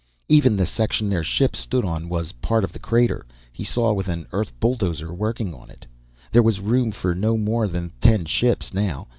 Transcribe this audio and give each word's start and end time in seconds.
Even 0.27 0.57
the 0.57 0.65
section 0.65 1.09
their 1.11 1.21
ship 1.21 1.55
stood 1.55 1.85
on 1.85 2.09
was 2.09 2.31
part 2.31 2.63
of 2.63 2.73
the 2.73 2.79
crater, 2.79 3.23
he 3.53 3.63
saw, 3.63 3.93
with 3.93 4.09
an 4.09 4.25
Earth 4.31 4.51
bulldozer 4.59 5.13
working 5.13 5.53
on 5.53 5.69
it. 5.69 5.85
There 6.31 6.41
was 6.41 6.59
room 6.59 6.91
for 6.91 7.13
no 7.13 7.37
more 7.37 7.67
than 7.67 7.91
ten 8.01 8.25
ships 8.25 8.73
now. 8.73 9.09